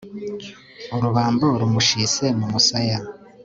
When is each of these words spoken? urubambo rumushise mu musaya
urubambo 0.95 1.45
rumushise 1.59 2.25
mu 2.39 2.45
musaya 2.51 2.99